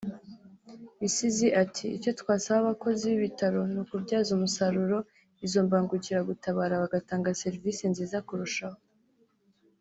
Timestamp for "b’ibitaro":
3.09-3.59